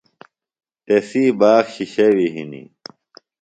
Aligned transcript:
تسی 0.85 1.23
باغ 1.39 1.65
شِشیوی 1.73 2.27
ہِنی۔ 2.33 2.63